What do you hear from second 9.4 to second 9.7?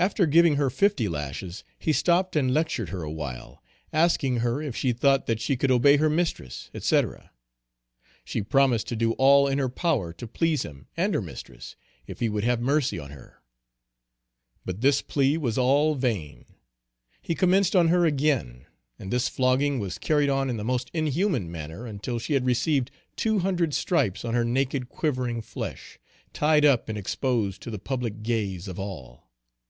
in her